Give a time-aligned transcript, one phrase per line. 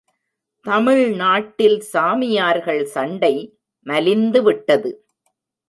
[0.65, 3.33] தமிழ் நாட்டில் சாமியார்கள் சண்டை
[3.85, 4.91] மலிந்துவிட்டது.